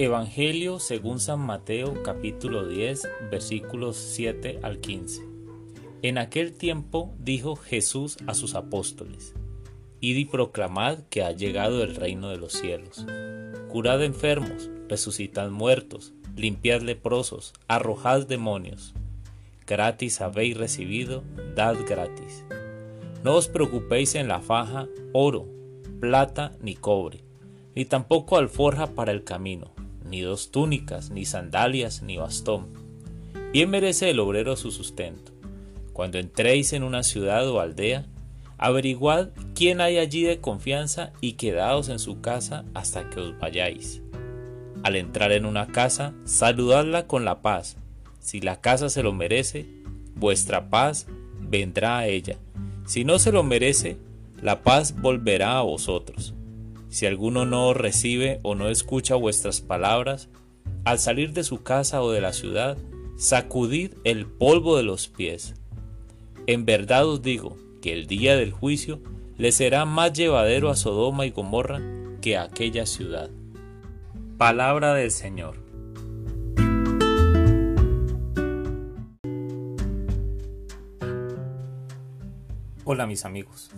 [0.00, 5.22] Evangelio según San Mateo capítulo 10 versículos 7 al 15.
[6.02, 9.34] En aquel tiempo dijo Jesús a sus apóstoles,
[9.98, 13.04] Id y proclamad que ha llegado el reino de los cielos.
[13.66, 18.94] Curad enfermos, resucitad muertos, limpiad leprosos, arrojad demonios.
[19.66, 21.24] Gratis habéis recibido,
[21.56, 22.44] dad gratis.
[23.24, 25.48] No os preocupéis en la faja, oro,
[25.98, 27.24] plata ni cobre,
[27.74, 29.72] ni tampoco alforja para el camino
[30.08, 32.68] ni dos túnicas, ni sandalias, ni bastón.
[33.52, 35.32] Bien merece el obrero su sustento.
[35.92, 38.06] Cuando entréis en una ciudad o aldea,
[38.58, 44.02] averiguad quién hay allí de confianza y quedaos en su casa hasta que os vayáis.
[44.82, 47.76] Al entrar en una casa, saludadla con la paz.
[48.20, 49.66] Si la casa se lo merece,
[50.14, 51.06] vuestra paz
[51.40, 52.36] vendrá a ella.
[52.86, 53.96] Si no se lo merece,
[54.40, 56.34] la paz volverá a vosotros.
[56.90, 60.28] Si alguno no recibe o no escucha vuestras palabras,
[60.84, 62.78] al salir de su casa o de la ciudad,
[63.16, 65.54] sacudid el polvo de los pies.
[66.46, 69.00] En verdad os digo que el día del juicio
[69.36, 71.80] le será más llevadero a Sodoma y Gomorra
[72.22, 73.30] que a aquella ciudad.
[74.38, 75.56] Palabra del Señor.
[82.84, 83.70] Hola mis amigos.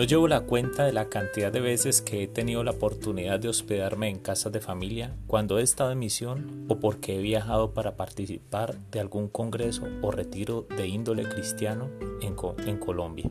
[0.00, 3.50] No llevo la cuenta de la cantidad de veces que he tenido la oportunidad de
[3.50, 7.96] hospedarme en casas de familia cuando he estado en misión o porque he viajado para
[7.96, 11.90] participar de algún congreso o retiro de índole cristiano
[12.22, 13.30] en, Colombia.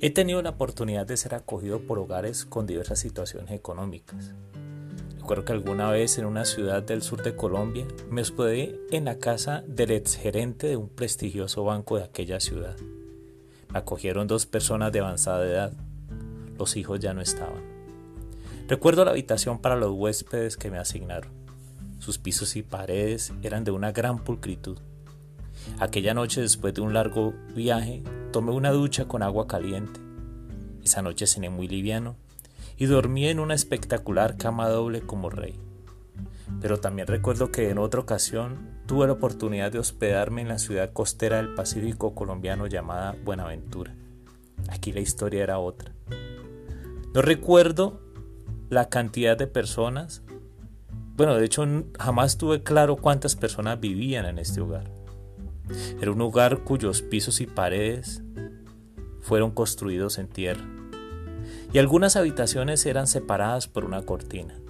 [0.00, 4.32] He tenido la oportunidad de ser acogido por hogares con diversas situaciones económicas.
[5.18, 9.18] Recuerdo que alguna vez en una ciudad del sur de Colombia me hospedé en la
[9.18, 12.76] casa del exgerente de un prestigioso banco de aquella ciudad
[13.76, 15.72] acogieron dos personas de avanzada edad.
[16.58, 17.62] Los hijos ya no estaban.
[18.68, 21.30] Recuerdo la habitación para los huéspedes que me asignaron.
[21.98, 24.78] Sus pisos y paredes eran de una gran pulcritud.
[25.78, 28.02] Aquella noche, después de un largo viaje,
[28.32, 30.00] tomé una ducha con agua caliente.
[30.84, 32.16] Esa noche cené muy liviano
[32.76, 35.58] y dormí en una espectacular cama doble como rey.
[36.60, 40.92] Pero también recuerdo que en otra ocasión tuve la oportunidad de hospedarme en la ciudad
[40.92, 43.94] costera del Pacífico colombiano llamada Buenaventura.
[44.68, 45.92] Aquí la historia era otra.
[47.14, 48.00] No recuerdo
[48.68, 50.22] la cantidad de personas.
[51.16, 51.66] Bueno, de hecho
[51.98, 54.90] jamás tuve claro cuántas personas vivían en este hogar.
[56.00, 58.22] Era un hogar cuyos pisos y paredes
[59.20, 60.64] fueron construidos en tierra.
[61.72, 64.60] Y algunas habitaciones eran separadas por una cortina.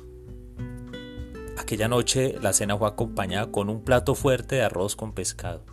[1.66, 5.65] Aquella noche la cena fue acompañada con un plato fuerte de arroz con pescado.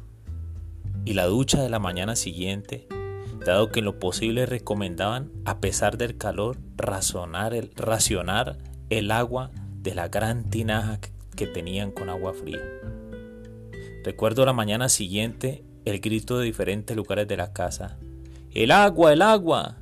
[1.06, 2.88] Y la ducha de la mañana siguiente,
[3.46, 8.58] dado que en lo posible recomendaban, a pesar del calor, razonar el, racionar
[8.90, 9.52] el agua
[9.84, 11.00] de la gran tinaja
[11.36, 12.64] que tenían con agua fría.
[14.04, 18.00] Recuerdo la mañana siguiente el grito de diferentes lugares de la casa.
[18.52, 19.78] ¡El agua, el agua!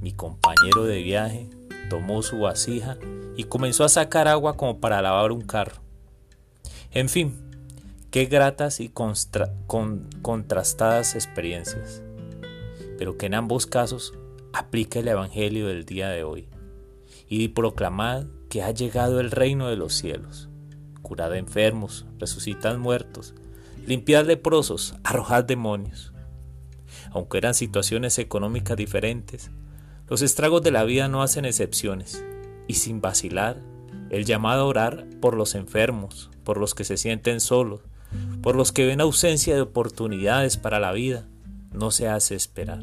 [0.00, 1.50] Mi compañero de viaje
[1.90, 2.96] tomó su vasija
[3.36, 5.82] y comenzó a sacar agua como para lavar un carro.
[6.92, 7.36] En fin,
[8.10, 8.88] qué gratas y
[10.22, 12.02] contrastadas experiencias,
[12.96, 14.14] pero que en ambos casos
[14.54, 16.48] aplica el Evangelio del día de hoy
[17.28, 20.48] y proclamad que ha llegado el reino de los cielos.
[21.02, 23.34] Curad enfermos, resucitad muertos,
[23.86, 26.12] limpiad leprosos, arrojad demonios.
[27.12, 29.50] Aunque eran situaciones económicas diferentes,
[30.10, 32.24] los estragos de la vida no hacen excepciones
[32.66, 33.62] y sin vacilar
[34.10, 37.82] el llamado a orar por los enfermos, por los que se sienten solos,
[38.42, 41.28] por los que ven ausencia de oportunidades para la vida,
[41.72, 42.82] no se hace esperar.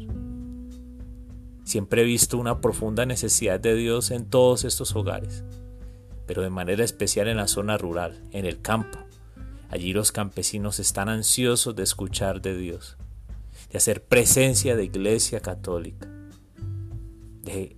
[1.64, 5.44] Siempre he visto una profunda necesidad de Dios en todos estos hogares,
[6.26, 9.00] pero de manera especial en la zona rural, en el campo.
[9.68, 12.96] Allí los campesinos están ansiosos de escuchar de Dios,
[13.70, 16.08] de hacer presencia de iglesia católica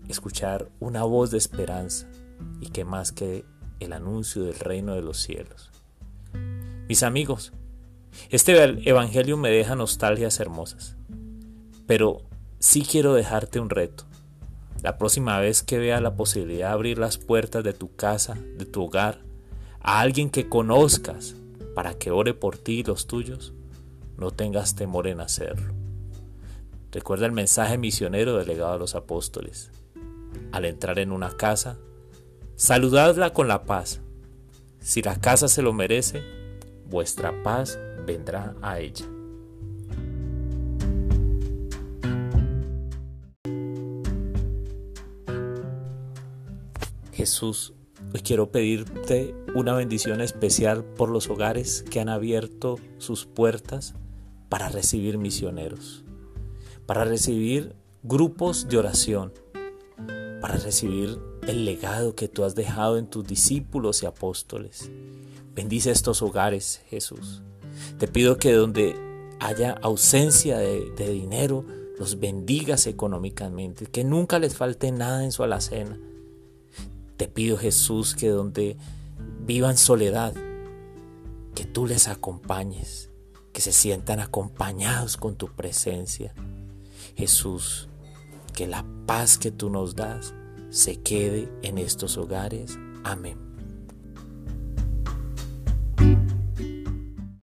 [0.09, 2.07] escuchar una voz de esperanza
[2.61, 3.45] y que más que
[3.81, 5.71] el anuncio del reino de los cielos.
[6.89, 7.53] Mis amigos,
[8.31, 8.53] este
[8.89, 10.97] Evangelio me deja nostalgias hermosas,
[11.87, 12.23] pero
[12.59, 14.05] sí quiero dejarte un reto.
[14.83, 18.65] La próxima vez que vea la posibilidad de abrir las puertas de tu casa, de
[18.65, 19.21] tu hogar,
[19.81, 21.35] a alguien que conozcas
[21.75, 23.53] para que ore por ti y los tuyos,
[24.17, 25.80] no tengas temor en hacerlo.
[26.93, 29.71] Recuerda el mensaje misionero delegado a los apóstoles.
[30.53, 31.79] Al entrar en una casa,
[32.57, 34.01] saludadla con la paz.
[34.81, 36.23] Si la casa se lo merece,
[36.87, 39.07] vuestra paz vendrá a ella.
[47.13, 47.75] Jesús
[48.13, 53.95] Hoy quiero pedirte una bendición especial por los hogares que han abierto sus puertas
[54.49, 56.05] para recibir misioneros,
[56.91, 59.33] para recibir grupos de oración,
[60.41, 64.91] para recibir el legado que tú has dejado en tus discípulos y apóstoles.
[65.55, 67.43] Bendice estos hogares, Jesús.
[68.01, 68.97] Te pido que donde
[69.39, 71.65] haya ausencia de, dinero,
[71.97, 75.97] los bendigas económicamente, que nunca les falte nada en su alacena.
[77.17, 78.77] Te pido, Jesús, que donde
[79.47, 80.35] vivan soledad,
[81.55, 83.11] que tú les acompañes,
[83.53, 86.35] que se sientan acompañados con tu presencia.
[87.21, 87.87] Jesús,
[88.55, 90.33] que la paz que tú nos das
[90.71, 92.79] se quede en estos hogares.
[93.05, 93.50] Amén.